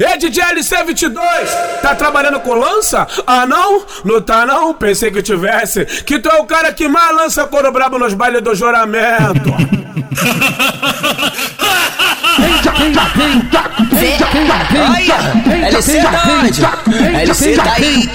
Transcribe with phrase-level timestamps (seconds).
[0.00, 3.04] E DJ LC22, tá trabalhando com lança?
[3.26, 3.84] Ah não?
[4.04, 4.72] Não tá não?
[4.72, 5.84] Pensei que tivesse.
[6.04, 9.50] Que tu é o cara que mais lança couro brabo nos bailes do juramento.
[15.68, 16.84] LC tá?
[17.20, 18.08] LC tá aí.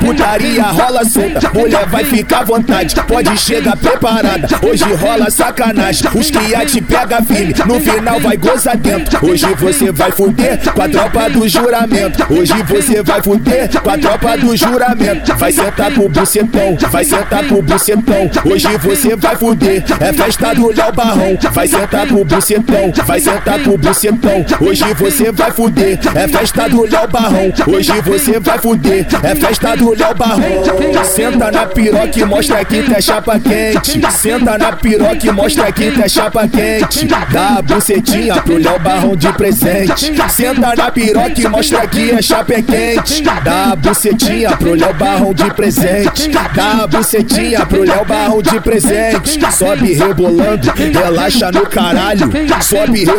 [0.00, 2.94] Putaria rola solta, mulher vai ficar à vontade.
[3.06, 6.08] Pode chegar preparada, hoje rola sacanagem.
[6.14, 9.26] Os cria te pega firme, no final vai gozar dentro.
[9.26, 12.26] Hoje você vai fuder com a tropa do juramento.
[12.32, 15.34] Hoje você vai fuder com a tropa do juramento.
[15.36, 18.30] Vai sentar com o bucetão, vai sentar com o bucetão.
[18.44, 21.38] Hoje você vai fuder, é festa do Léo Barrão.
[21.52, 24.44] Vai sentar com o bucetão, vai sentar com o bucetão.
[24.60, 27.52] Hoje você vai fuder, é festa do Léo Barrão.
[27.66, 31.04] Hoje você vai fuder, é festa do Léo Barrão.
[31.04, 34.00] Senta na piroca e mostra que tá chapa quente.
[34.12, 37.06] Senta na piroca e mostra que tá chapa quente.
[37.06, 40.12] Dá a bucetinha pro Léo Barrão de presente.
[40.28, 43.22] Senta na piroca e mostra que a chapa é quente.
[43.22, 46.28] Dá a bucetinha pro Léo Barrão de presente.
[46.28, 49.38] Dá a bucetinha pro Léo Barrão de presente.
[49.52, 52.30] Sobe rebolando, relaxa no caralho.
[52.60, 53.15] Sobe rebolando,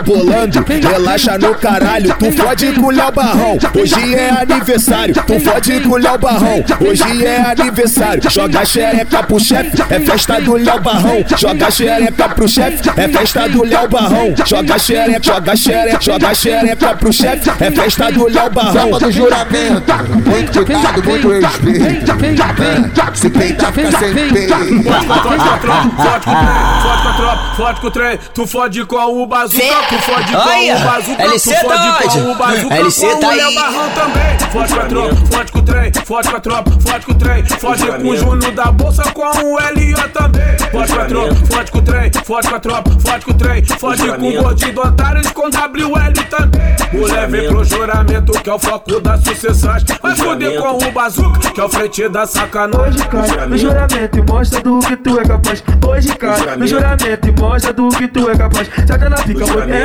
[0.87, 2.15] relaxa no caralho.
[2.17, 3.57] Tu fode com o Léo Barrão.
[3.75, 5.13] Hoje é aniversário.
[5.13, 6.63] Tu fode com o Léo Barrão.
[6.81, 8.21] Hoje é aniversário.
[8.29, 11.25] Joga xereca pro chefe, é festa do Léo Barrão.
[11.37, 14.35] Joga xereca pro chefe, é festa do Léo Barrão.
[14.45, 18.73] Joga xereca, joga xereca, joga xereca pro chefe, é festa do Léo Barrão.
[18.73, 19.93] Tropa do juramento,
[20.25, 22.11] muito cuidado, muito respeito.
[22.11, 24.53] É, se peitar, fica sem peito.
[24.53, 27.91] Fode com a tropa, fode com o trem, fode com a tropa, fode com o
[27.91, 28.19] trem.
[28.33, 31.77] Tu fode com o bazuca, tu fode com Olha, o bazuca, tu LC tá fode
[31.77, 32.19] com onde?
[32.19, 33.55] o bazuca, LC com tá o aí.
[33.55, 34.37] Barrão também.
[34.51, 37.15] Fode com a tropa, fode com o trem, fode com a tropa, fode com o
[37.15, 37.45] trem.
[37.45, 40.09] Fode com o Júnior da bolsa, com o L.O.
[40.09, 40.57] também.
[40.71, 43.33] Fode com a tropa, fode com o trem, fode com a tropa, fode com o
[43.33, 43.65] trem.
[43.65, 46.67] Fode com o gordinho do otário e com WL também.
[46.93, 49.83] Mulher vem pro juramento, que é o foco das sucessões.
[50.01, 52.87] Vai foder com o bazuca, que é o frente da sacanagem.
[52.87, 55.63] Hoje cai no juramento e mostra do que tu é capaz.
[55.85, 58.69] Hoje cai no juramento e mostra do que tu é capaz.
[58.87, 59.76] Senta na pica, mulher,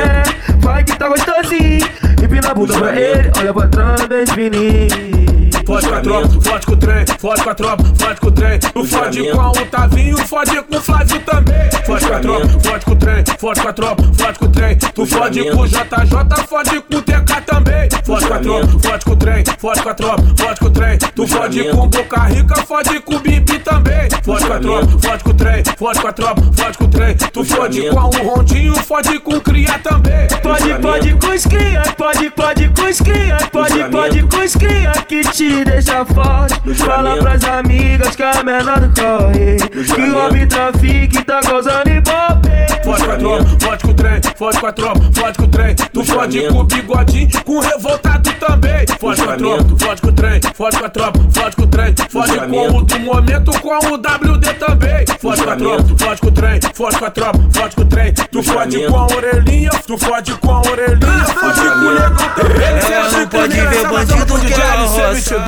[0.59, 1.87] vai que tá gostosinho.
[2.23, 5.22] Empina a bunda pra ele, olha pra trás, bem fininho.
[5.65, 8.31] Fode com a tropa, fode com o trem, fode com a tropa, fode com o
[8.31, 8.59] trem.
[8.59, 11.69] Tu fode com o Tavinho, fode com o Flávio também.
[11.85, 14.49] Fode com a tropa, fode com o trem, fode com a tropa, fode com o
[14.49, 14.75] trem.
[14.77, 17.89] Tu fode com o JJ, fode com o TK também.
[18.05, 20.71] Fode com a tropa, fode com o trem, fode com a tropa, fode com o
[20.71, 20.97] trem.
[20.97, 24.09] Tu fode com o Boca Rica, fode com o Bibi também.
[24.23, 26.87] Fode com a tropa, fode com o trem, fode com a tropa, fode com o
[26.89, 27.15] trem.
[27.15, 30.27] Tu fode com o Rondinho, fode com o Cria também.
[30.41, 34.91] Pode, pode com os cria, pode, pode com os cria, pode, pode com os cria
[35.07, 36.73] que te deixa forte.
[36.75, 41.89] Fala pras amigas que a menor do corre, que o homem trafica e tá causando
[41.89, 42.53] ibope.
[42.83, 45.47] Fode com a tropa, fode com o trem, fode com a tropa, fode com o
[45.47, 45.75] trem.
[45.75, 48.85] Tu fode com o bigodinho, com o revoltado também.
[48.99, 51.67] Fode com a tropa, fode com o trem, fode com a tropa, fode com o
[51.67, 51.95] trem.
[52.09, 55.05] Fode com o do momento, com o WD também.
[55.19, 57.85] Fode com a tropa, fode com o trem, fode com a tropa, fode com o
[57.85, 58.13] trem.
[58.13, 62.63] Tu fode com a orelhinha, tu fode com a orelhinha, fode com o negão também.
[62.63, 65.42] É, não pode ver bandido que ela roça.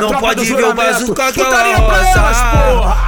[0.00, 2.20] Não pode ver o bazuca que ela roça.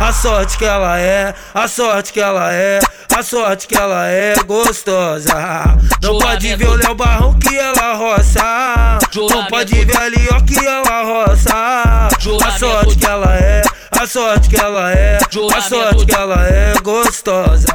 [0.00, 2.80] A sorte que ela é, a sorte que ela é,
[3.16, 5.34] a sorte que ela é gostosa.
[6.02, 8.98] Não pode ver o Léo Barrão que ela roça.
[9.30, 12.08] Não pode ver ali ó que ela roça.
[12.46, 13.62] A sorte que ela é,
[14.00, 17.66] a sorte que ela é, a sorte que ela é gostosa.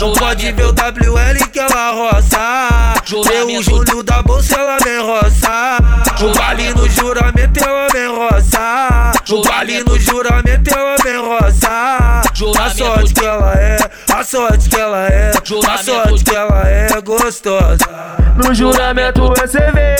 [0.00, 2.94] Não pode ver o WL que ela roça.
[3.28, 5.78] Ver o Júlio da bolsa ela vem roça.
[6.22, 9.12] O baile no juramento ela vem roça.
[9.30, 12.22] O baile no juramento ela vem roça.
[12.58, 13.78] A sorte que ela é,
[14.12, 15.32] a sorte que ela é,
[15.68, 18.20] a sorte que ela é gostosa.
[18.36, 19.96] No juramento você vê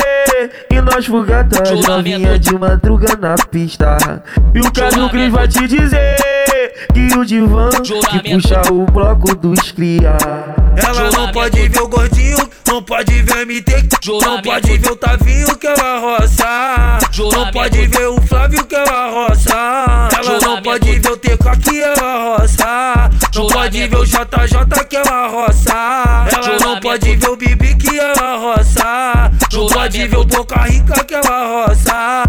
[0.70, 3.96] E nós fugatas Novinha de madruga na pista
[4.54, 6.16] E o Cadu Cris vai te dizer
[6.92, 10.16] Que o divã Que puxa o bloco dos cria
[10.76, 13.88] Ela não pode ver o gordinho, não pode ver o MT,
[14.24, 16.98] não pode ver o Tavinho que ela roça.
[17.18, 20.08] Não pode ver o Flávio que ela roça.
[20.16, 23.10] Ela não pode ver o TK que ela roça.
[23.34, 26.26] Não pode ver o JJ que ela roça.
[26.32, 28.59] Ela não pode ver o Bibi que ela roça.
[29.52, 32.24] Não pode ver o Boca Rica que ela roça.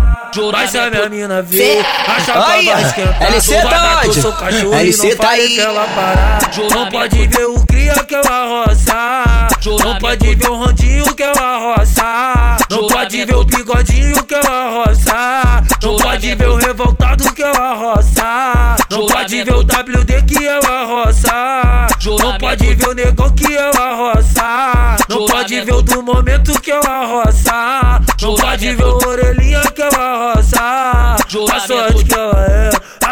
[0.52, 3.24] Mas se a minha mina vê, a chapa vai esquentar.
[3.24, 4.22] LC tá onde?
[4.22, 5.56] sou cachorro e LC não tá falei aí.
[5.56, 6.40] que ela parar.
[6.72, 9.48] Não pode ver o cria que ela roça.
[9.84, 12.58] Não pode ver o rondinho que ela roça.
[12.70, 15.64] Não pode ver o bigodinho que ela roça.
[15.82, 18.76] Não pode ver o revoltado que ela roça.
[18.90, 21.88] Não pode ver o WD que ela roça.
[22.20, 24.96] Não pode ver o negão que ela roça.
[25.10, 28.00] Não pode ver o do momento que ela roça.
[28.22, 31.16] Não pode ver a orelhinha que ela roça.
[31.52, 32.70] A sorte que ela é,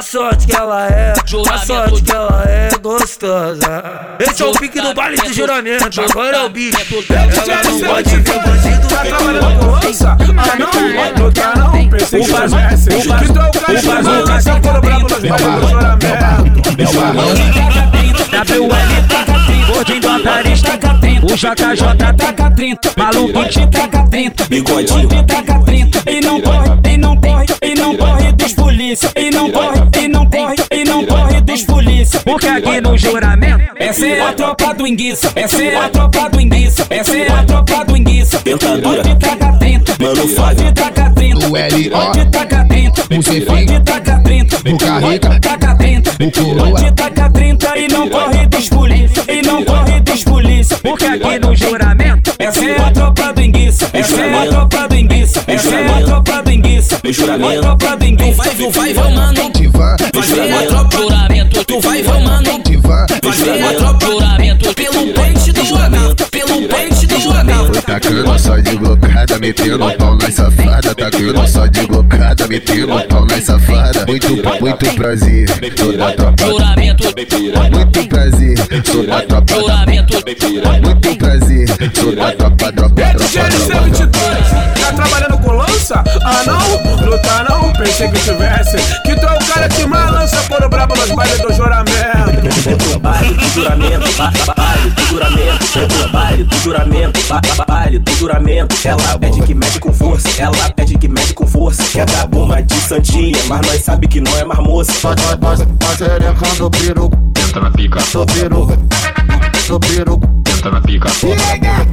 [0.09, 3.83] sorte que ela é, a sorte que ela é gostosa.
[4.19, 6.77] Esse é o pique do baile de juramento, agora é o bicho.
[7.09, 10.09] Ela não pode ver bandido Tá trabalhando com lança?
[10.09, 10.25] Ah
[10.57, 12.57] não, não tá não Pensei que tu é o faz o
[14.61, 19.28] Quando brabo nos bailes do juramento WL taca 30,
[19.79, 25.59] gordinho do aparista taca 30, o JJ taca 30, maluco te taca 30, bigodinho taca
[25.59, 29.79] 30, e não corre, e não corre, e não corre dos polícia, e não corre,
[30.01, 30.58] e não corre
[31.50, 35.90] dos polícia, porque aqui no juramento, essa é a tropa do enguiça, essa é a
[35.90, 39.00] tropa do enguiça, essa é a tropa do enguiça, Tentadura.
[39.00, 40.63] onde taca 30, Mano Flávio.
[40.66, 41.98] onde taca 30, O L.O.
[41.98, 43.51] onde taca 30, O Cefinho.
[43.51, 45.30] onde taca 30, O Carreca.
[45.30, 46.68] onde taca 30, O Coroa.
[46.68, 51.40] onde taca 30 e não corre dos polícia, e não corre dos polícia, porque aqui
[51.40, 55.75] no juramento, essa é a tropa do enguiça, essa é a tropa do enguiça, essa
[55.75, 58.44] é a tropa do enguiça, a tropa do enguiça.
[58.56, 59.51] Tu vai, vai, mano.
[59.74, 60.99] Vai a tropa.
[61.79, 62.61] Tu vai, vai, mano.
[62.65, 63.05] Divan.
[63.23, 63.99] Vai ver a tropa.
[64.75, 66.15] Pelo pente do H.
[66.29, 67.81] Pelo pente do H.
[67.85, 70.93] Tacando só de blocada, metendo pau nas safada.
[70.93, 74.05] Tacando só de blocada, metendo pau nas safada.
[74.07, 74.27] Muito,
[74.59, 75.47] muito prazer,
[75.77, 76.45] sou da tropa.
[77.71, 79.53] Muito prazer, sou da tropa.
[80.83, 83.83] Muito prazer, sou da tropa, tropa, tropa, GLC tropa.
[83.85, 86.03] 22 Tá trabalhando com lança?
[86.23, 87.05] Ah não?
[87.05, 87.71] Não tá não?
[87.73, 89.69] Pensei que tivesse Que tu é o cara que
[91.09, 97.19] Nos bailes do juramento Baile do juramento, ba- ba- baile do juramento, baile do juramento,
[97.27, 98.75] ba- ba- baile do juramento.
[98.85, 101.83] Ela pede que mede com força, ela pede que mede com força.
[101.91, 104.94] Quer dar bomba de santinha, mas nós sabe que não é mais moça.
[105.91, 107.09] Acerecando piru,
[107.47, 108.77] entra na pica, sou sou
[109.77, 111.10] piru, entra na pica,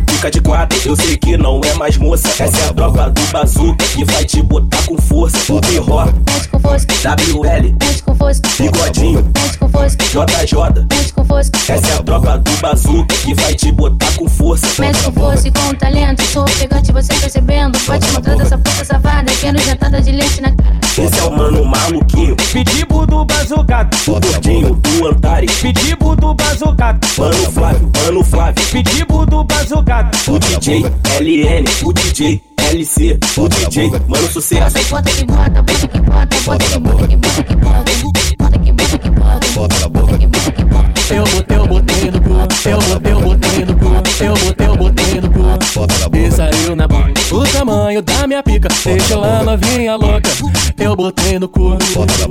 [0.08, 2.28] Fica de quatro, eu sei que não é mais moça.
[2.28, 5.52] Essa é a tropa do bazuca que vai te botar com força.
[5.52, 10.86] O birró, Mexe com WL, mexe com fosco, bigodinho, mexe com fosco, JJ.
[10.90, 14.66] mexe com fosco, Essa é a tropa do bazuca que vai te botar com força.
[14.80, 16.22] mexe com fosco e com talento.
[16.32, 17.78] Sou ofegante, você percebendo.
[17.80, 19.30] Pode mostrar dessa puta safada.
[19.38, 20.76] Quero jantada de leite na cara.
[20.96, 25.52] Esse é o mano maluquinho, Pedibo do bazuca, o gordinho do Antares.
[25.60, 28.64] pedibo do bazuca, Mano Flávio, mano Flávio.
[28.72, 30.84] pedibo do bazuca, O DJ
[31.20, 32.42] LN, o DJ
[32.72, 34.78] LC, o DJ Mano Sucesso.
[34.88, 37.76] Bota que bota, bota que bota, bota que bota que bota que bota.
[38.02, 38.72] Bota que bota que
[39.10, 40.96] bota, bota bota que bota.
[41.08, 42.30] Eu botei, eu botei no cu,
[42.68, 43.84] eu botei, eu botei no cu,
[44.24, 46.16] eu botei, eu botei no cu.
[46.16, 47.12] E saiu na boca.
[47.30, 50.30] O tamanho da minha pica deixa ela novinha louca.
[50.78, 51.78] Eu botei no cu,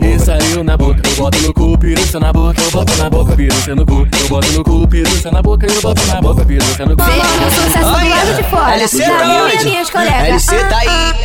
[0.02, 1.02] e saiu na boca.
[1.08, 4.08] Eu boto no cu, piruça na boca, eu boto na boca, piruça no cu.
[4.20, 7.04] Eu boto no cu, piruça na boca, eu boto na boca, piruça no cu.
[7.04, 8.76] Veja o sucesso do lado de fora.
[8.76, 9.56] LC tá onde?
[9.56, 10.48] e minhas colegas.
[10.50, 11.16] LC tá aí.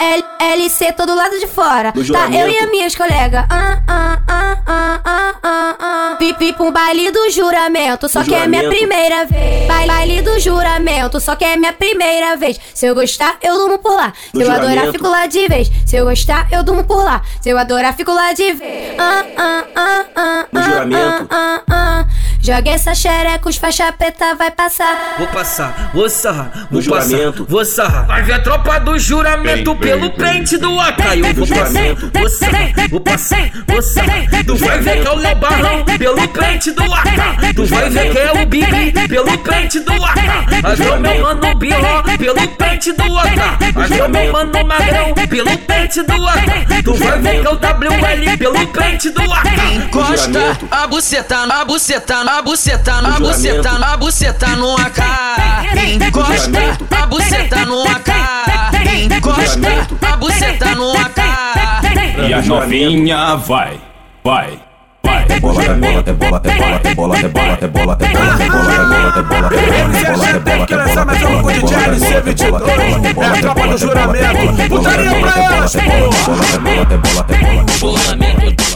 [0.00, 0.58] Ah, ah, ah, ah.
[0.58, 1.92] L LC todo lado de fora.
[1.92, 3.44] Do Tá eu e as minhas colegas.
[3.50, 6.16] Ah, ah, ah, ah, ah, ah, ah.
[6.18, 8.08] Pipi pra um baile do juramento.
[8.08, 8.78] Só Do que é minha juramento.
[8.88, 9.66] primeira vez.
[9.66, 11.20] Baile, baile do juramento.
[11.20, 12.58] Só que é minha primeira vez.
[12.74, 14.12] Se eu gostar, eu durmo por lá.
[14.26, 14.92] Se Do eu adorar, juramento.
[14.92, 15.70] fico lá de vez.
[15.86, 17.22] Se eu gostar, eu durmo por lá.
[17.40, 18.94] Se eu adorar, fico lá de vez.
[18.98, 21.26] Ah, ah, ah, ah, Do ah, juramento.
[21.30, 22.06] ah, ah, ah.
[22.48, 25.16] Joga essa xereca, os faixa preta vai passar.
[25.18, 27.44] Vou passar, vou sarrar, vou No juramento.
[27.44, 28.06] passar, vou sarrar.
[28.06, 31.26] Vai ver a tropa do juramento pelo pente do Acaio.
[31.34, 32.10] Do Vou passar, juramento.
[32.18, 34.44] vou sarrar, vou passar, vou sarrar.
[34.46, 37.54] Tu vai ver que é o Léo Barrão pelo pente do AK.
[37.54, 40.62] Tu vai ver que é o Big pelo pente do AK.
[40.62, 43.74] Vai ver o meu mano Birro pelo pente do AK.
[43.74, 46.82] Vai ver o meu mano Magrão pelo pente do AK.
[46.82, 49.58] Tu vai ver que é o WL pelo pente do AK.
[49.74, 55.00] Encosta a buceta, a buceta, a buceta, a buceta, a buceta no AK.
[55.94, 58.10] Encosta a buceta no AK.
[59.16, 61.18] Encosta a buceta no AK.
[62.28, 63.80] E a novinha vai,
[64.24, 64.58] vai,
[65.02, 65.26] vai.
[65.28, 67.68] É bola, é bola, é bola, é bola, é bola, é bola, é bola, é
[67.68, 71.52] bola, é bola, é bola, é bola, é bola, é bola, mais um com o
[71.52, 72.62] DJ LC 22.
[72.62, 74.68] É a tropa do juramento.
[74.68, 75.76] Putaria pra elas,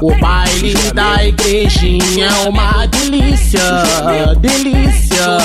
[0.02, 3.60] O baile da igrejinha é uma delícia,
[4.40, 5.38] delícia.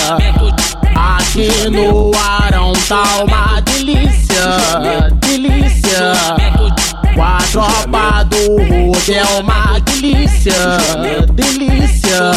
[0.95, 6.13] Aqui no Arão tá uma delícia, delícia.
[7.19, 10.53] A tropa do Rude é uma delícia,
[11.33, 12.31] delícia.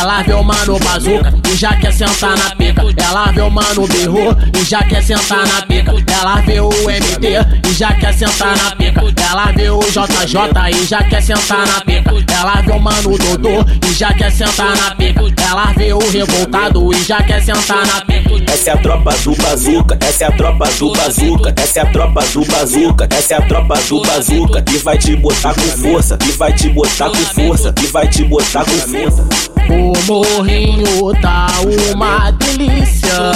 [0.00, 2.82] Ela vê o mano bazuca e já quer sentar na pica.
[2.96, 5.94] Ela vê o mano berrou e já quer sentar na pica.
[6.20, 9.02] Ela vê o MT e já quer sentar na pica.
[9.30, 12.10] Ela vê o JJ e já quer sentar na pica.
[12.34, 15.20] Ela vê o mano Dodô e já quer sentar na pica.
[15.48, 18.30] Ela vê o revoltado e já quer sentar na pica.
[18.52, 21.86] Essa é a tropa do bazuca, essa é a tropa do bazuca, essa é a
[21.86, 26.16] tropa do bazuca, essa é a tropa do bazuca que vai te botar com força,
[26.16, 29.26] que vai te botar com força, que vai te botar com força.
[29.68, 31.46] O morrinho tá
[31.94, 33.32] uma delícia,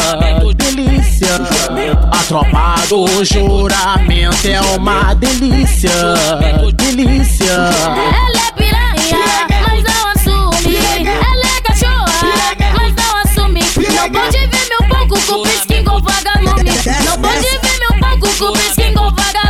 [0.57, 1.29] delícia.
[2.11, 5.91] A tropa do juramento é uma delícia,
[6.75, 7.53] delícia.
[7.53, 10.77] Ela é piranha, mas não assume.
[10.77, 13.61] Ela é cachorra, mas não assume.
[13.61, 16.71] Não pode ver meu pouco com pisca igual vagalume.
[17.05, 19.44] Não pode ver meu pouco com pisca igual vagalume.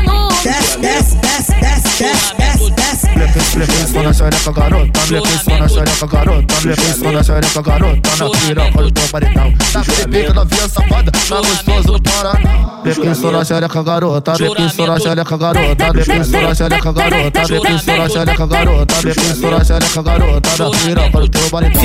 [3.54, 3.74] Desce.
[3.74, 5.00] Flequinho na xereca, garota.
[5.00, 6.54] Flequinho na xereca, garota.
[6.54, 8.10] Flequinho na xereca, garota.
[8.18, 9.54] Na piroca do teu paredão.
[9.72, 12.80] Tá pica novinha safada, tá gostoso no Paraná.
[12.82, 14.34] Flequinho na xereca, garota.
[14.34, 15.92] Flequinho na xereca, garota.
[15.92, 17.46] Flequinho na xereca, garota.
[17.46, 18.94] Flequinho na xereca, garota.
[18.94, 20.50] Flequinho na xereca, garota.
[20.58, 21.82] Na piroca do teu paredão.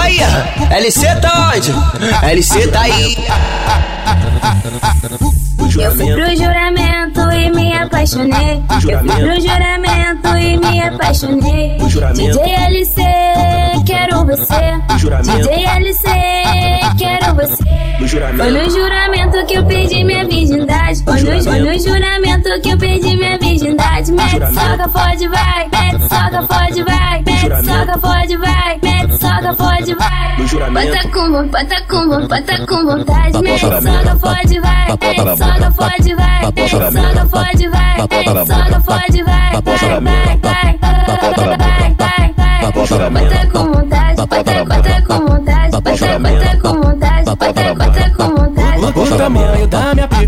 [0.00, 1.74] Olha, LC tá onde?
[2.26, 3.16] LC tá aí.
[5.74, 8.62] Eu fui pro juramento e me apaixonei.
[8.88, 11.78] Eu pro juramento e me apaixonei.
[12.14, 13.02] DJ LC,
[13.86, 14.80] quero você.
[15.22, 16.08] DJ LC,
[16.98, 17.82] quero você.
[18.36, 21.02] Foi no juramento que eu perdi minha virgindade.
[21.02, 24.12] Foi no, foi no juramento que eu perdi minha virgindade.
[24.12, 25.68] Mete soca, pode, vai.
[25.68, 27.22] Mete soca, pode, vai.
[27.24, 28.78] Mete soca, pode, vai.
[28.82, 28.91] Mete
[29.22, 30.36] soca, pode, vai.
[30.36, 33.38] Bota com, bota com, bota com vontade.
[33.42, 34.86] Mete soca, pode, vai.
[34.90, 35.46] Soca, pode, vai.
[35.46, 36.42] Soca, pode, vai.
[36.42, 37.92] Soca, pode, vai.
[37.92, 38.62] Vai, vai, vai.
[41.52, 42.72] Vai, vai, vai.
[42.72, 45.70] Bota com vontade, bota, bota com vontade.
[45.70, 46.81] Bota, bota com vontade,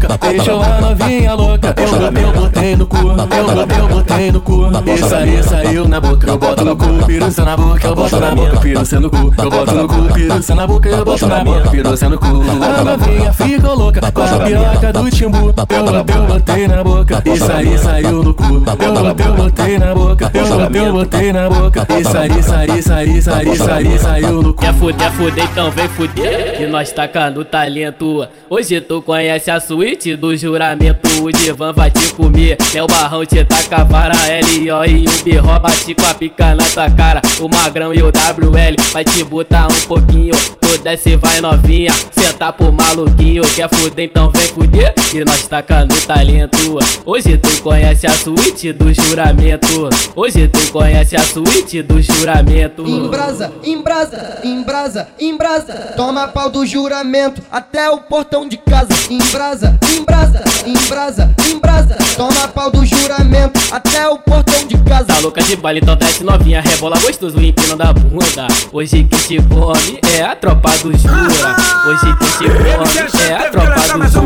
[0.09, 1.75] pica deixou a novinha louca.
[1.77, 4.71] Eu botei, eu botei no cu, eu botei, eu botei no cu.
[4.95, 8.31] Isso aí saiu na boca, eu boto no cu, piruça na boca, eu boto na
[8.35, 9.35] boca, piruça no cu.
[9.37, 12.27] Eu boto no cu, piruça na boca, eu boto na boca, piruça no cu.
[12.27, 14.13] A novinha ficou louca.
[14.13, 15.39] Com a piroca do timbu.
[15.39, 18.45] Eu botei, eu botei na boca, isso aí saiu no cu.
[18.45, 21.87] Eu botei, eu botei na boca, eu botei, eu botei na boca.
[21.99, 24.61] Isso aí, saiu, saiu, saiu, saiu, saiu no cu.
[24.61, 26.57] Quer fuder, fuder, então vem fuder.
[26.57, 28.27] Que nós tacando talento.
[28.49, 29.61] Hoje tu conhece a
[29.95, 31.23] do juramento.
[31.23, 32.59] O Divan vai te comer.
[32.75, 34.15] É o barrão te taca a vara.
[34.29, 34.85] L.O.
[34.85, 35.61] e o B.O.
[35.61, 37.23] bate com a pica na tua cara.
[37.41, 40.35] O Magrão e o WL vai te botar um pouquinho.
[40.61, 41.93] Tu desce, vai novinha.
[42.11, 43.43] Senta pro maluquinho.
[43.55, 44.93] Quer fuder, então vem fuder.
[45.11, 46.79] Que nós tacando talento.
[47.07, 49.89] Hoje tu conhece a suíte do juramento.
[50.17, 52.83] Hoje tu conhece a suíte do juramento.
[52.83, 55.73] Embrasa, embrasa, embrasa, embrasa.
[55.97, 58.93] Toma pau do juramento até o portão de casa.
[59.09, 61.97] Embrasa, embrasa, embrasa, embrasa.
[62.17, 65.05] Toma pau do juramento até o portão de casa.
[65.07, 68.47] Tá louca de baile, então desce novinha, rebola gostoso, empinando a bunda.
[68.73, 71.57] Hoje quem te come é a tropa do jura.
[71.87, 74.25] Hoje quem te come é a tropa do jura.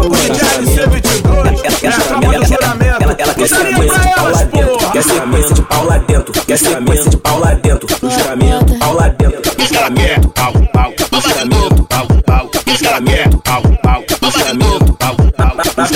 [3.00, 6.59] Ela, ela quer sequência de pau lá dentro, quer sequência de pau lá dentro, quer
[6.59, 11.21] sequência de pau lá dentro, no juramento, pau lá dentro, no juramento, pau, pau, no
[11.21, 14.68] juramento, pau, pau, no juramento, pau, pau, no juramento,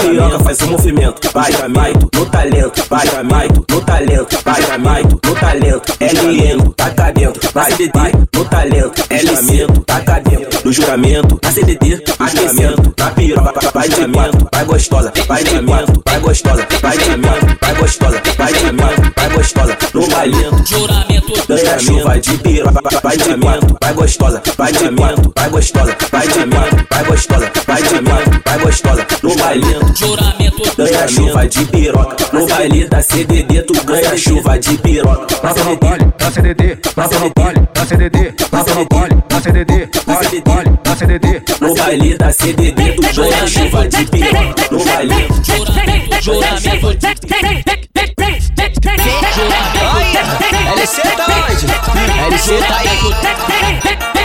[0.02, 5.34] piroca faz o movimento, vai, vai, no talento, vai, vai, no talento, vai, vai, no
[5.36, 12.02] talento, LM, taca dentro, vai, vai, no talento, LC, taca dentro, no juramento, na CDD,
[12.18, 17.04] aquecimento, na piroca, vai de quatro, vai gostosa, vai de quatro, vai gostosa, vai de
[17.04, 23.00] quatro, vai gostosa, vai de quatro, vai gostosa, no bailento, juramento, ganha chuva de piroca,
[23.02, 27.52] vai de quatro, vai gostosa, vai de quatro, vai gostosa, vai de quatro, vai gostosa,
[27.66, 33.02] vai de quatro, vai gostosa, no bailento, juramento, ganha chuva de piroca, no baile da
[33.02, 38.62] CDD tu ganha chuva de piroca, na CDD, Na CDD, na CDD, na CDD, na
[38.64, 41.42] CDD, na CDD, na CDD, na CDD.
[41.60, 47.91] no baile da CDD tu ganha chuva de piroca, no baile, juramento, juramento.
[50.82, 52.34] LC tá onde?
[52.34, 54.21] LC tá aí.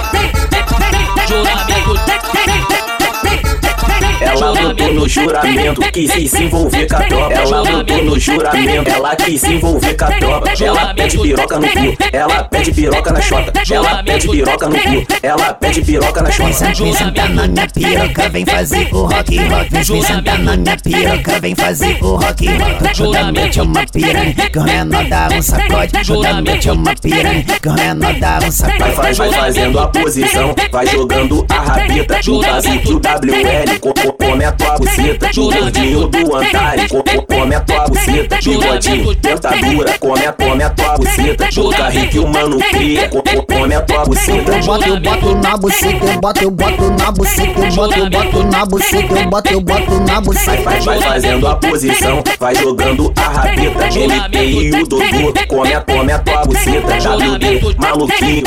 [4.87, 4.87] Juramento.
[4.87, 7.33] ela botou no juramento, quis se envolver com a tropa.
[7.33, 10.51] Ela botou no juramento, ela quis se envolver com a tropa.
[10.63, 13.53] Ela pede piroca no cu, ela pede piroca na chota.
[13.69, 16.73] Ela pede piroca no cu, ela pede piroca na chota.
[16.73, 19.69] Vem sentar na minha piroca, vem fazer o rock rock.
[19.69, 22.77] Vem sentar na minha piroca, vem fazer o rock rock.
[23.33, 25.91] Noite é uma piranha, que o menor dá um sacode.
[26.43, 28.95] Noite é uma piranha, que o menor dá um Vai, sacode.
[28.95, 32.19] faz, vai fazendo a posição, vai jogando a rabita.
[32.27, 35.29] O base que o WL come a tua buceta.
[35.41, 38.37] O gordinho do co- come a tua buceta.
[38.43, 41.61] Bigodinho, dentadura, come a, come a tua buceta.
[41.61, 44.51] O carrinho que o mano cria, co- co- come a tua buceta.
[44.57, 48.09] Eu boto, eu boto na buceta, eu boto, eu boto na buceta, eu boto, eu
[48.09, 50.63] boto na buceta, eu boto, eu boto na buceta.
[50.63, 53.87] Vai, vai fazendo a posição, vai jogando a rabeta.
[53.87, 56.97] MP e o Dodô, come a, come a tua buceta.
[56.97, 58.43] WD, maluquinho.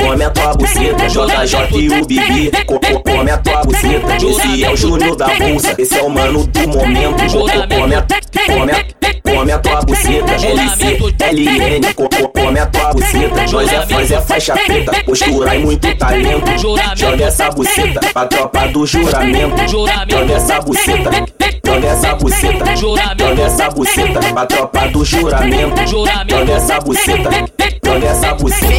[0.00, 4.16] Come a tua buceta, JJ e o Bibi, co- co- come a tua buceta.
[4.16, 7.22] Esse é o Júnior da bolsa, esse é o mano do momento.
[7.32, 8.02] Co- Come a,
[8.46, 10.32] come a, come a tua buceta.
[10.34, 10.98] LC,
[11.32, 13.42] LN, co- co- come a tua buceta.
[13.52, 16.50] Nós é, nós é faixa preta, postura e muito talento.
[16.96, 19.68] Joga essa buceta pra tropa do juramento.
[19.68, 21.10] Joga essa buceta.
[21.76, 25.86] Joga essa buceta, joga essa buceta pra tropa do juramento.
[25.86, 27.30] Joga essa buceta,
[27.84, 28.76] joga essa buceta.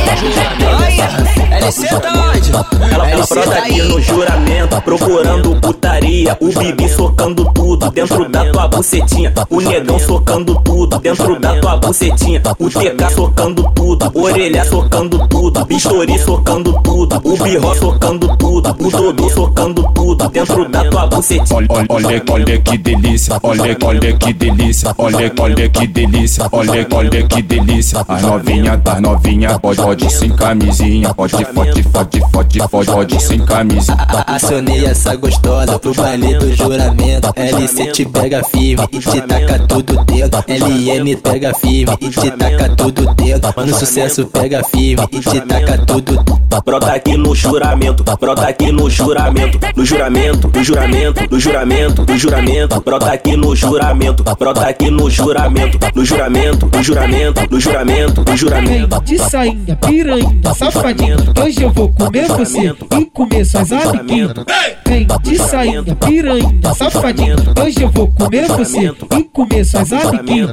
[1.68, 2.50] LC tá onde?
[2.50, 6.38] Ela, ela LC brota tá aqui no juramento, procurando putaria.
[6.40, 9.34] O bibi socando tudo dentro da tua bucetinha.
[9.50, 12.42] O negão socando tudo dentro da tua bucetinha.
[12.60, 18.92] O TK socando tudo, orelha socando tudo, bisturi socando tudo, o birro socando tudo, o
[18.92, 21.68] Dodô socando tudo dentro da tua bucetinha.
[21.70, 27.28] Olha, olha, olha que delícia, olha, olha que delícia, olha, olha que delícia, olha, olha
[27.28, 28.06] que delícia.
[28.08, 33.40] As novinha, as novinha, pode, pode sem camisinha, pode, pode, pode, pode, pode, pode sem
[33.40, 33.98] camisinha.
[34.26, 37.34] Acionei essa gostosa pro baile do juramento.
[37.36, 40.44] LC te pega firme e te taca tudo dentro.
[40.48, 43.54] LM pega firme e te taca tudo dentro.
[43.56, 46.24] Mano, sucesso pega firme e te taca tudo
[46.66, 52.18] Brota aqui no juramento, brota aqui no juramento, no juramento, no juramento, no juramento, no
[52.18, 58.24] juramento, brota aqui no juramento, brota aqui no juramento, no juramento, no juramento, no juramento,
[58.30, 59.02] no juramento.
[59.02, 61.18] de sainha, piranha, safadinha.
[61.44, 64.32] Hoje eu vou comer você e comer suas amiguinhas.
[64.86, 67.36] Vem de sainha, piranha, safadinha.
[67.64, 70.52] Hoje eu vou comer você e comer suas amiguinhas.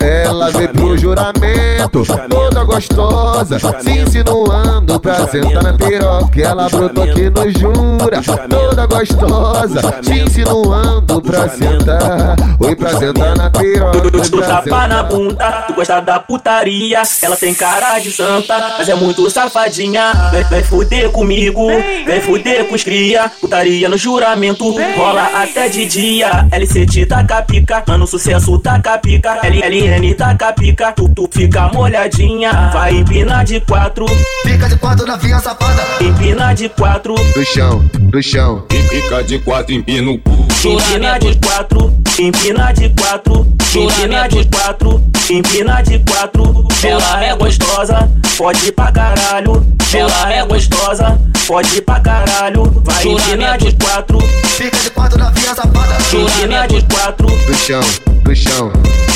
[0.00, 6.40] Ela veio pro juramento, toda gostosa, se insinuando pra sentar na piroca.
[6.40, 12.36] Ela brotou aqui no jura, toda gostosa, se insinuando pra sentar.
[12.60, 14.00] Oi, pra sentar na piroca.
[14.00, 17.02] Tu tapa na bunda, tu gosta da putaria.
[17.22, 20.12] Ela tem cara de santa, mas é muito safadinha.
[20.30, 21.66] Vem, vem fuder comigo,
[22.06, 23.30] vem fuder com os cria.
[23.40, 26.46] Putaria no juramento, rola até de dia.
[26.50, 29.38] LCT taca pica, mano, sucesso taca pica.
[29.42, 32.70] LLN taca pica, tu, tu fica molhadinha.
[32.72, 34.06] Vai empinar de quatro,
[34.44, 35.82] Fica de quatro na vinha safada.
[36.00, 37.14] empina de quatro.
[37.14, 38.64] Do chão, do chão.
[38.90, 40.41] Fica de quatro, empina o cu.
[40.64, 46.64] Empina de quatro, empina de quatro, empina de quatro, empina de quatro.
[46.84, 49.66] Ela é gostosa, pode ir pra caralho.
[49.92, 52.62] Ela é gostosa, pode ir pra caralho.
[52.84, 54.18] Vai empina de quatro,
[54.56, 55.96] Fica de quatro na vinha safada.
[56.12, 57.26] empina de quatro.
[57.26, 57.80] Do chão,
[58.22, 58.72] do chão.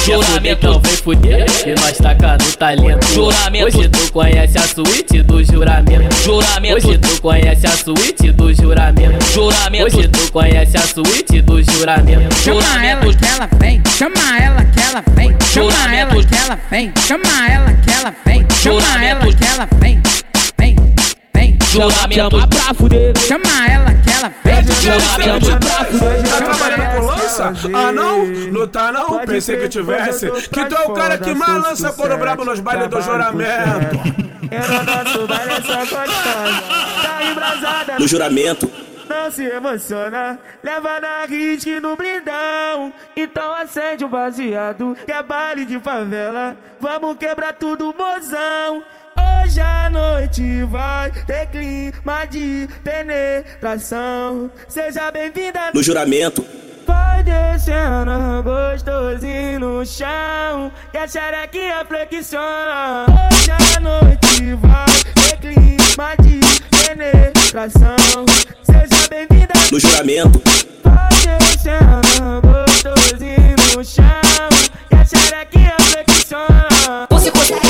[0.06, 3.04] Juramento vem fuder, que nós taca no talento.
[3.12, 3.66] Juramento.
[3.66, 6.14] Hoje tu conhece a suíte do juramento.
[6.22, 6.76] Juramento.
[6.76, 9.24] Hoje tu conhece a suíte do juramento.
[9.32, 9.84] Juramento.
[9.84, 12.32] Hoje tu conhece a suíte do juramento.
[12.36, 16.92] Chama ela que ela vem, chama ela que ela vem, chama ela que ela vem,
[17.04, 20.02] chama ela que ela vem, chama ela que ela vem,
[21.76, 22.18] vem, vem.
[22.18, 23.18] Juramento pra fuder.
[23.18, 26.30] Chama ela que ela pra fuder.
[26.30, 27.52] Tá trabalhando com lança?
[27.74, 28.26] Ah não?
[28.26, 29.18] Não tá não?
[29.26, 30.30] Pensei que tivesse.
[30.30, 33.96] Que tu é o cara que mais lança couro brabo nos bailes do juramento.
[37.98, 38.70] No juramento,
[39.08, 42.92] Não se emociona, leva na hit no blindão.
[43.16, 46.56] Então acende um baseado, que é baile de favela.
[46.80, 48.82] Vamos quebrar tudo, mozão.
[49.16, 54.50] Hoje a noite vai ter clima de penetração.
[54.68, 56.44] Seja bem-vinda no juramento,
[56.86, 60.70] Vai descendo gostosinho no chão.
[60.94, 68.24] E a xerequinha flexiona Hoje a noite vai ter clima de penetração.
[68.62, 68.95] Seja
[69.70, 70.42] no juramento,
[70.84, 74.48] Vai descendo gostosinho no chão
[74.90, 77.08] E a xerequinha flexiona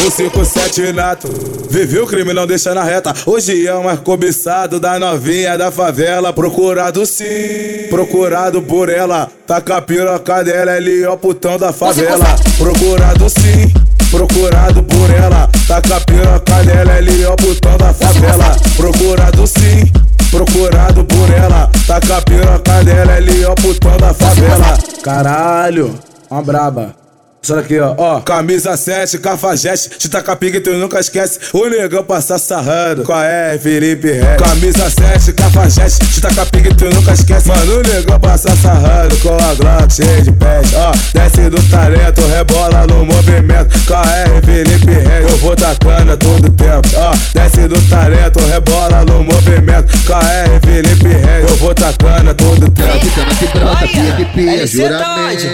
[0.05, 1.29] Um 5-7 pivete nato.
[1.71, 3.13] Viveu o crime, não deixa na reta.
[3.25, 6.33] Hoje é o mais cobiçado da novinha da favela.
[6.33, 9.31] Procurado sim, procurado por ela.
[9.47, 12.25] Taca a piroca dela, ele é o putão da favela.
[12.59, 13.73] Procurado sim.
[14.11, 18.57] Procurado por ela, taca a piroca dela, ele é o botão da favela.
[18.77, 19.91] Procurado sim,
[20.31, 24.79] procurado por ela, taca a piroca dela, ele é o botão da favela.
[25.03, 25.99] Caralho,
[26.31, 27.06] uma braba.
[27.43, 31.39] Isso daqui, ó, ó, camisa 7, cafajeste, te taca pique, tu nunca esquece.
[31.53, 34.37] O negão passa sarrando, qual é, Felipe Ré?
[34.37, 37.47] Camisa 7, cafajeste, te taca pique, tu nunca esquece.
[37.47, 40.91] Mano, o negão passa sarrando com a Glock cheia de pés, ó.
[41.15, 43.79] Desce do talento, rebola no movimento.
[43.87, 45.23] Qual é, Felipe Ré?
[45.23, 47.13] Eu vou tacando a todo tempo, ó.
[47.33, 49.97] Desce do talento, rebola no movimento.
[50.05, 51.43] Qual é, Felipe Ré?
[51.49, 53.07] Eu vou tacando a todo tempo.
[53.39, 55.47] Que brota, pia que pia, juramento.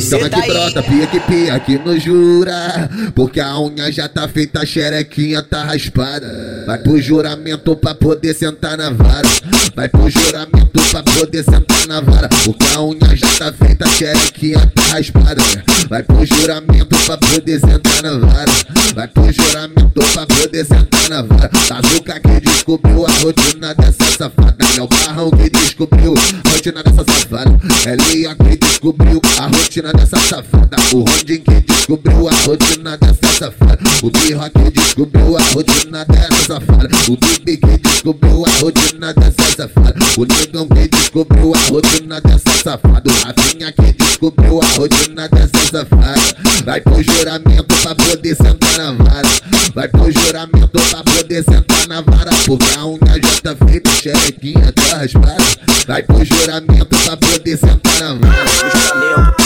[0.00, 2.88] Chama que brota, pia que pia aqui no jura.
[3.14, 6.64] Porque a unha já tá feita, a xerequinha tá raspada.
[6.66, 9.28] Vai pro juramento pra poder sentar na vara.
[9.74, 12.28] Vai pro juramento pra poder sentar na vara.
[12.44, 15.42] Porque a unha já tá feita, a xerequinha tá raspada.
[15.88, 18.52] Vai pro juramento pra poder sentar na vara.
[18.94, 21.48] Vai pro juramento pra poder sentar na vara.
[21.48, 24.56] Tazuca que descobriu a rotina dessa safada.
[24.76, 27.60] É o barrão que descobriu a rotina dessa safada.
[27.86, 30.76] É Lia que descobriu a rotina dessa safada.
[30.92, 33.78] O Rondin que descobriu a rotina dessa safada.
[34.02, 36.88] O Birra que descobriu a rotina dessa safada.
[37.08, 39.94] O Bibi que descobriu a rotina dessa safada.
[40.16, 43.10] O Negão que descobriu a rotina dessa safada.
[43.10, 46.36] O Rafinha que descobriu a rotina dessa safada.
[46.64, 49.28] Vai pro juramento pra poder sentar na vara.
[49.74, 52.30] Vai pro juramento pra poder sentar na vara.
[52.46, 55.44] Porque a unha já tá feita, xerequinha tá raspada.
[55.86, 59.37] Vai pro juramento pra poder sentar na vara.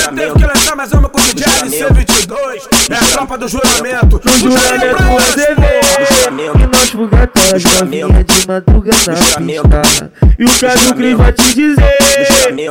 [0.00, 2.68] MCL teve que lançar mais uma com o DJ LC22.
[2.90, 4.20] É a tropa do juramento.
[4.24, 4.96] No juramento
[5.36, 11.54] é E nós fugatões, novinha de madruga na pista E o caso Cris vai te
[11.54, 11.98] dizer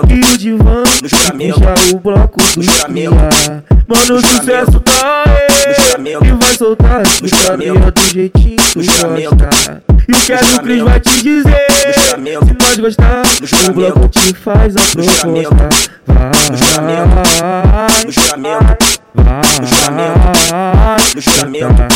[0.07, 1.33] Que o divã puxa
[1.93, 2.87] o bloco do dia
[3.87, 5.75] Mano, o sucesso tá aí
[6.59, 12.17] soltar as putaria do jeitinho que gosta E o caso Cris vai te dizer Se
[12.17, 13.23] nós gostar,
[13.69, 15.69] o bloco te faz a proposta
[16.05, 16.29] Vai,
[21.49, 21.87] piroca,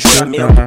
[0.00, 0.66] senta na piroca,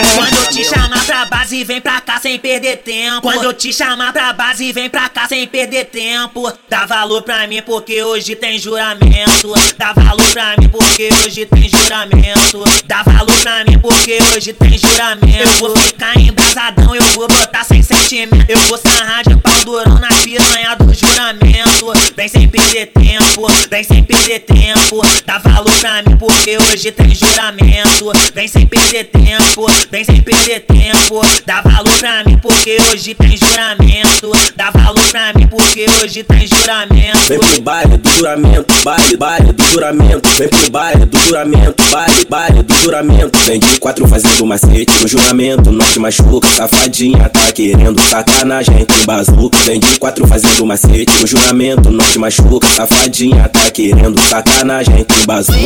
[1.21, 3.21] pra base, vem pra cá sem perder tempo.
[3.21, 6.51] Quando eu te chamar pra base, vem pra cá sem perder tempo.
[6.69, 9.53] Dá valor pra mim porque hoje tem juramento.
[9.77, 12.63] Dá valor pra mim porque hoje tem juramento.
[12.85, 15.37] Dá valor pra mim porque hoje tem juramento.
[15.37, 18.49] Eu vou ficar embrasadão, eu vou botar sem sentimento.
[18.49, 21.93] Eu vou sarrar de pau durão na piranha do juramento.
[22.15, 25.01] Vem sem perder tempo, vem sem perder tempo.
[25.25, 28.11] Dá valor pra mim porque hoje tem juramento.
[28.33, 31.10] Vem sem perder tempo, vem sem perder tempo.
[31.45, 34.31] Dá valor pra mim porque hoje tem juramento.
[34.55, 37.17] Dá valor pra mim porque hoje tem juramento.
[37.27, 40.29] Vem pro baile do juramento, baile, baile do juramento.
[40.37, 43.37] Vem pro baile do juramento, baile, baile do juramento.
[43.39, 45.69] Vem de quatro fazendo macete no juramento.
[45.69, 49.57] Não te machuca, safadinha, tá querendo sacanagem, tem bazuca.
[49.65, 51.91] Vem de quatro fazendo macete no juramento.
[51.91, 55.59] Não te machuca, safadinha, tá querendo sacanagem, tem bazuca.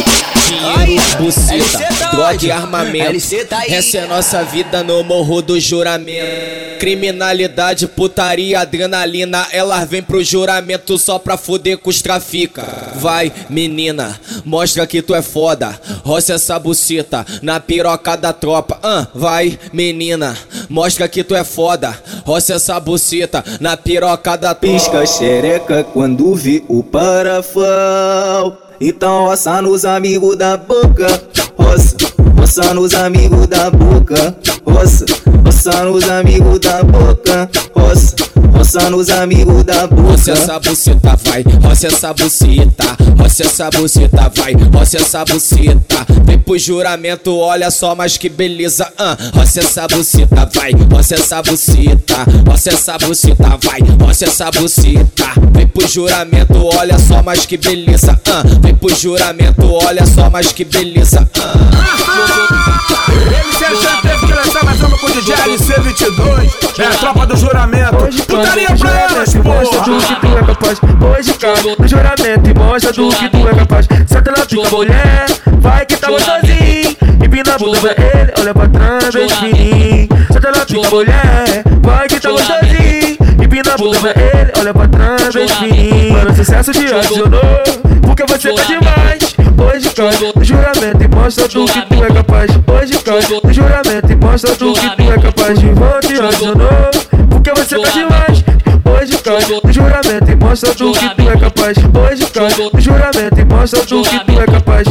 [0.47, 3.36] Dinheiro, buceta, droga e armamento.
[3.67, 6.80] Essa é nossa vida no morro do juramento.
[6.80, 9.48] Criminalidade, putaria, adrenalina.
[9.52, 12.63] Elas vêm pro juramento só pra fuder com os trafica.
[12.95, 15.80] Vai, menina, mostra que tu é foda.
[16.04, 18.80] Roça essa buceta na piroca da tropa.
[19.13, 20.38] Vai, menina,
[20.69, 21.98] mostra que tu é foda.
[22.26, 24.76] Roça essa buceta na piroca da tropa.
[24.76, 28.58] Pisca xereca quando vi o parafal.
[28.80, 31.08] Então roça nos amigos da boca.
[31.58, 31.95] Roça,
[32.38, 34.36] roça nos amigos da boca.
[34.65, 35.06] Roça,
[35.65, 37.49] roça nos amigos da boca.
[37.75, 38.15] Roça,
[38.54, 40.12] roça nos amigos da boca.
[40.12, 42.97] Roça essa buceta, vai, roça essa buceta.
[43.17, 46.06] Roça essa buceta, vai, roça essa buceta.
[46.23, 48.88] Vem pro juramento, olha só, mas que beleza.
[48.97, 52.15] Ah, roça essa buceta, vai, roça essa buceta.
[52.47, 55.25] Roça essa buceta, vai, roça essa buceta.
[55.51, 58.19] Vem pro juramento, olha só, mas que beleza.
[58.30, 61.28] Ah, vem pro juramento, olha só, mas que beleza.
[61.39, 62.06] Ah.
[63.08, 64.14] MCL teve que
[64.63, 66.80] mais uma com o DJ LC22.
[66.80, 67.96] É a tropa do juramento.
[68.28, 69.63] Putaria pra elas, porra.
[69.63, 70.80] do que tu é capaz
[71.18, 75.26] Hoje cai no juramento e mostra do que tu é capaz Senta na pica, mulher,
[75.60, 76.96] vai que tá gostosinho.
[77.24, 80.08] Empina a bunda pra ele, olha pra trás, bem fininho.
[80.32, 83.18] Senta na pica, mulher, vai que tá gostosinho.
[83.44, 86.13] Empina a bunda pra ele, olha pra trás, fininho.
[86.13, 87.41] Mano, sucesso te adicionou,
[88.02, 89.36] porque você tá demais.
[89.58, 92.52] Hoje cai no juramento e mostra tu que tu é capaz.
[92.52, 95.60] Hoje cai no juramento e mostra tu que tu é capaz.
[95.60, 96.91] De volta e adicionou,
[97.30, 98.44] porque você tá demais.
[98.86, 101.78] Hoje cai no juramento e mostra tu que tu é capaz.
[101.78, 104.88] Hoje cai no juramento e mostra tu que tu é capaz.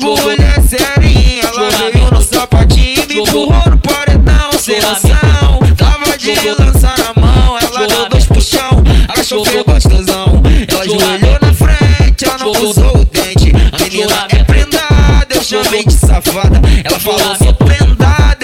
[0.00, 5.60] Mulher serinha, ela veio no sapatinho, me empurrou no paredão sem noção.
[5.76, 10.42] Tava de lança na mão, ela deu dois puxão, achou que é gostosão.
[10.68, 13.52] Ela ajoelhou na frente, ela não usou o dente.
[13.72, 16.60] A menina é prendada, eu chamei de safada.
[16.84, 17.81] Ela falou, sou prendada,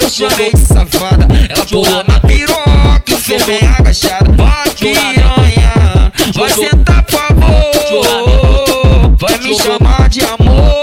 [0.09, 1.27] eu chamei de safada.
[1.49, 4.31] Ela pulou na piroca e foi bem agachada.
[4.31, 9.15] Vai piranha, vai sentar por favor.
[9.19, 10.81] Vai me chamar de amor.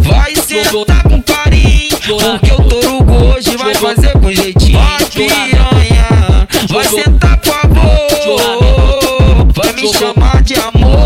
[0.00, 4.78] Vai sentar com carinho, porque o touro hoje vai fazer com jeitinho.
[4.78, 9.48] Vai piranha, vai sentar por favor.
[9.52, 11.05] Vai me chamar de amor.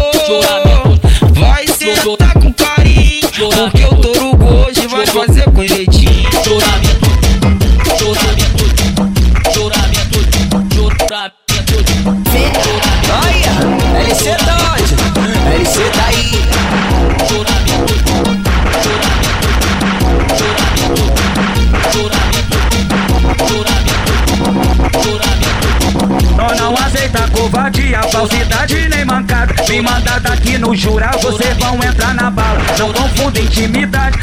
[33.40, 33.69] they keep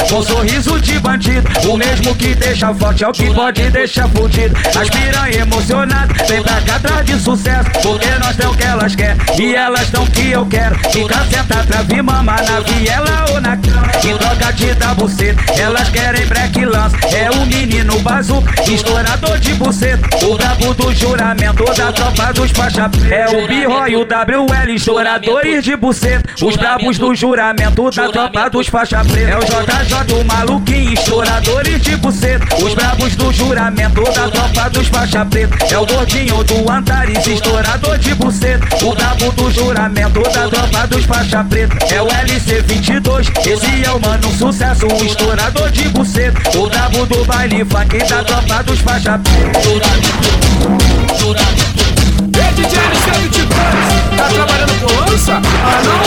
[0.09, 1.47] com sorriso de bandido.
[1.69, 4.55] O mesmo que deixa forte é o que pode deixar fudido.
[4.79, 7.69] As piranha emocionadas, vem pra cá atrás de sucesso.
[7.83, 10.75] Porque nós temos o que elas querem e elas tão que eu quero.
[10.91, 13.87] Fica sentar pra vir mamar na viela ou na cama.
[14.03, 16.95] Em troca de dar buceta, elas querem break lance.
[17.15, 20.25] É o menino bazuca, estourador de buceta.
[20.25, 22.89] O brabo do juramento da tropa dos faixa.
[23.09, 26.29] É o Birro e o WL, estouradores de buceta.
[26.41, 29.31] Os brabos do juramento da tropa dos faixa preta.
[29.31, 32.45] É o JJ, o maluquinho, estouradores de buceta.
[32.63, 35.73] Os brabos do juramento da tropa dos faixa preta.
[35.73, 38.85] É o gordinho do Antares, estourador de buceta.
[38.85, 41.77] O brabo do juramento da tropa dos faixa preta.
[41.93, 46.57] É o LC22, esse é o mano sucesso, o estourador de buceta.
[46.57, 49.57] O brabo do baile funk da tropa dos faixa preta.
[52.47, 55.33] Ei, DJ LC22, tá trabalhando com lança?
[55.33, 56.01] Ah não?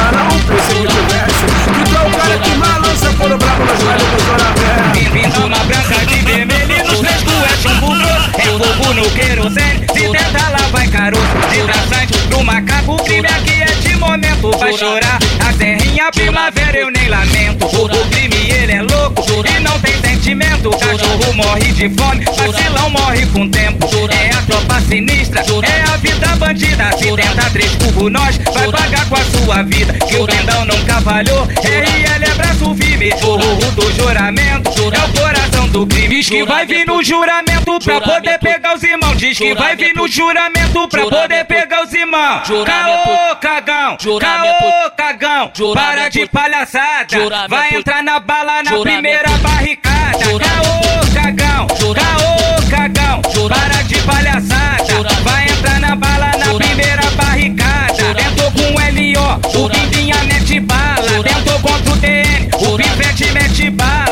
[0.00, 1.44] Ah não, pensei que tivesse.
[1.72, 5.10] Que tu é o cara que mais lança quando bravo nas velhas do Zoramé.
[5.12, 10.08] Pinta uma branca de vermelho nos frescos é chumbo grosso É fogo no querosene, se
[10.10, 15.18] tentar lá vai caroço De traçante no macaco, o crime aqui é momento Vai chorar.
[15.46, 17.66] A serrinha, primavera eu nem lamento.
[17.66, 19.22] O, crime ele é louco.
[19.46, 20.70] E não tem sentimento.
[20.70, 23.88] Cachorro morre de fome, vacilão morre com tempo.
[24.10, 26.90] É a tropa sinistra, é a vida bandida.
[26.98, 29.92] Se tenta três curvos nós, vai pagar com a sua vida.
[29.92, 33.10] Que o Brendão nunca falhou, RL é braço firme.
[33.22, 38.00] O do juramento, é o coração do crime Diz que vai vir no juramento pra
[38.00, 39.16] poder pegar os irmãos.
[39.16, 42.48] Diz que vai vir no juramento pra poder pegar os irmãos.
[42.48, 45.52] Caô, cagão, caô, cagão.
[45.74, 50.18] Para de palhaçada, vai entrar na bala na primeira barricada.
[50.18, 53.22] Caô, cagão, caô, cagão.
[53.48, 58.14] Para de palhaçada, vai entrar na bala na primeira barricada.
[58.14, 61.22] Tentou com o L.O., o Bimbinha mete bala.
[61.22, 64.07] Tentou contra o DN, o Pivete mete bala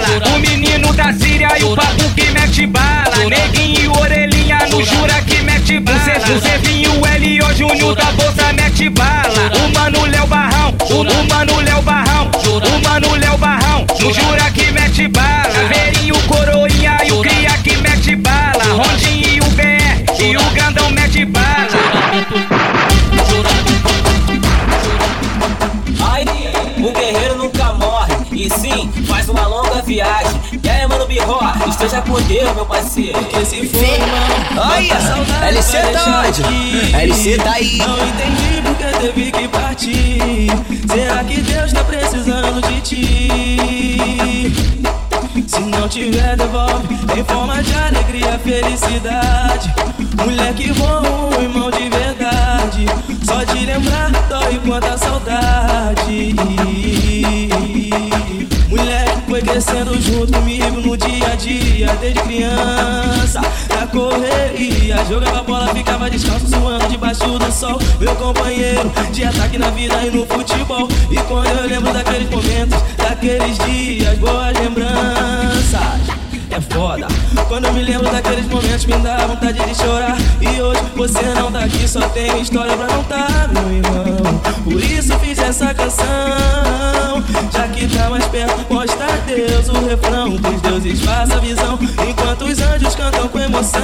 [1.12, 3.16] Síria e o papo que mete bala.
[3.28, 5.98] Neguinho e orelhinha no jura que mete bala.
[5.98, 7.06] O Zevinho, o.
[7.56, 9.50] Júnior da Bolsa mete bala.
[9.56, 14.50] O mano Léo Barrão, o, o mano Léo Barrão O mano Léo Barrão, no jura
[14.50, 15.68] que mete bala.
[15.72, 18.62] Verinho, Coroinha e o Cria que mete bala.
[18.74, 21.46] Rondinho e o BR e o Grandão mete bala.
[26.12, 26.24] Ai,
[26.76, 30.55] o guerreiro nunca morre, e sim faz uma longa viagem.
[31.20, 33.24] Aí, esteja com Deus, meu parceiro.
[33.24, 33.78] Que se for.
[34.58, 36.42] Olha, LC tá onde?
[36.94, 37.78] LC tá aí.
[37.78, 40.50] Não entendi porque teve que partir.
[40.92, 44.52] Será que Deus tá precisando de ti?
[45.46, 49.74] Se não tiver, devolve em forma de alegria, felicidade.
[50.24, 52.86] Mulher que bom, um irmão de verdade.
[53.24, 56.34] Só de lembrar, dói quanta saudade.
[58.68, 59.05] Mulher
[59.36, 63.40] foi crescendo junto comigo no dia a dia, desde criança.
[63.68, 67.78] Na correria, jogava bola, ficava descalço, suando debaixo do sol.
[68.00, 70.88] Meu companheiro de ataque na vida e no futebol.
[71.10, 76.15] E quando eu lembro daqueles momentos daqueles dias, boas lembranças.
[76.56, 77.06] É foda.
[77.48, 80.16] Quando eu me lembro daqueles momentos, me dá vontade de chorar.
[80.40, 84.40] E hoje você não tá aqui, só tem história pra contar, meu irmão.
[84.64, 86.06] Por isso fiz essa canção.
[87.52, 90.32] Já que tá mais perto, mostra a Deus o refrão.
[90.32, 93.82] Os deuses façam a visão, enquanto os anjos cantam com emoção.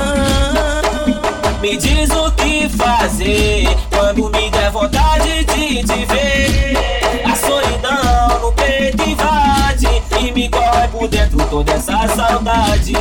[1.61, 7.02] Me diz o que fazer quando me der vontade de te ver.
[10.33, 12.93] Me corre por dentro toda essa saudade.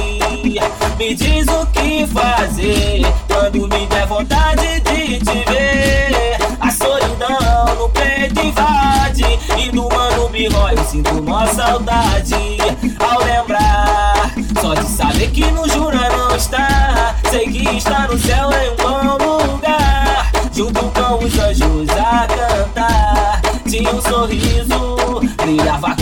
[0.97, 6.37] Me diz o que fazer quando me der vontade de te ver.
[6.59, 9.23] A solidão no peito invade
[9.57, 12.57] e do mano me rói, eu sinto uma saudade
[12.99, 14.31] ao lembrar.
[14.61, 18.75] Só de saber que no Jura não está, sei que está no céu em um
[18.75, 20.31] bom lugar.
[20.53, 26.00] Junto com os anjos a cantar, tinha um sorriso, brilhava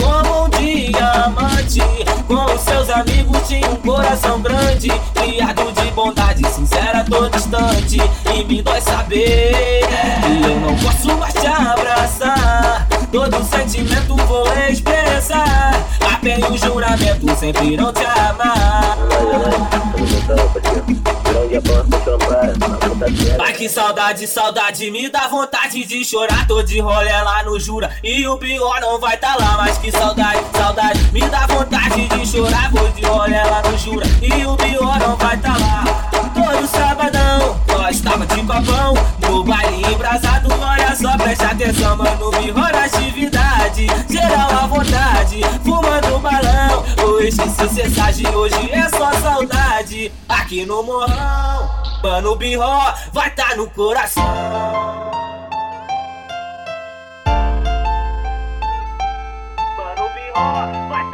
[3.00, 7.98] amigos tinha um coração grande, criado de bondade sincera, todo distante.
[8.34, 9.86] E me dói saber
[10.22, 12.86] que eu não posso mais te abraçar.
[13.10, 15.82] Todo sentimento vou expressar.
[16.12, 18.98] Apenas o juramento sempre irão te amar.
[23.50, 26.46] Ai que saudade, saudade, me dá vontade de chorar.
[26.46, 29.56] Tô de rolê lá no Jura e o pior não vai tá lá.
[29.56, 32.70] Mas que saudade, saudade, me dá vontade de chorar.
[32.70, 35.82] Vou de rolê lá no Jura e o pior não vai tá lá.
[36.32, 40.48] Todo sabadão, nós tava de copão no baile embrasado.
[40.54, 43.49] Olha só, preste atenção, mano, me rola atividade.
[43.72, 46.84] Geral à vontade, fumando balão.
[47.06, 50.12] Hoje se cessagem, hoje é só saudade.
[50.28, 51.70] Aqui no morrão,
[52.02, 54.24] mano, birró vai tá no coração.
[59.76, 61.09] Mano, birró vai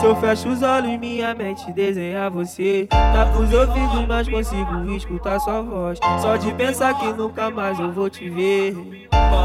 [0.00, 2.86] Se eu fecho os olhos, minha mente desenha você.
[2.88, 5.98] Tá com os ouvidos, mas consigo escutar sua voz.
[6.20, 8.74] Só de pensar que nunca mais eu vou te ver.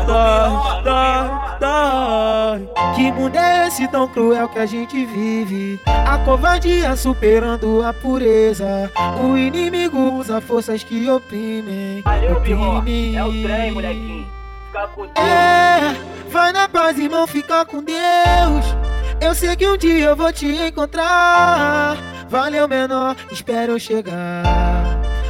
[0.05, 2.93] Dói, dói, dói.
[2.95, 5.79] Que mundo é esse tão cruel que a gente vive?
[5.85, 8.91] A covardia superando a pureza.
[9.23, 12.03] O inimigo usa forças que oprimem.
[12.37, 13.15] oprimem.
[13.15, 14.27] É o trem, molequinho.
[14.67, 15.95] Fica com É,
[16.29, 18.92] vai na paz, irmão, fica com Deus.
[19.21, 21.97] Eu sei que um dia eu vou te encontrar.
[22.29, 24.43] Valeu, menor, espera eu chegar.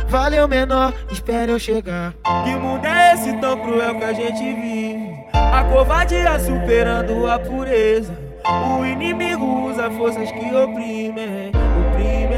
[0.08, 2.13] Valeu, menor, espera eu chegar.
[2.43, 5.13] Que mundo é esse tão cruel que a gente vive?
[5.34, 8.17] A covardia superando a pureza.
[8.46, 11.52] O inimigo usa forças que oprimem,
[11.89, 12.38] oprimem.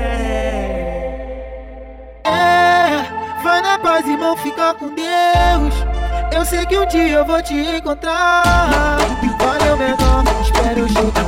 [2.23, 5.94] É, vai na paz, irmão, fica com Deus.
[6.36, 8.98] Eu sei que um dia eu vou te encontrar.
[9.39, 11.24] Valeu, menor, espera eu chegar.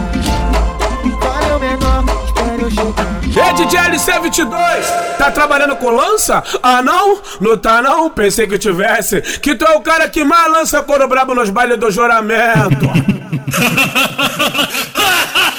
[1.21, 3.07] Valeu, menor, espera eu chegar.
[3.47, 6.43] Ei, DJ LC22, tá trabalhando com lança?
[6.61, 7.19] Ah não?
[7.39, 8.09] Não tá não?
[8.09, 9.21] Pensei que tivesse.
[9.39, 12.85] Que tu é o cara que mais lança couro brabo nos bailes do juramento.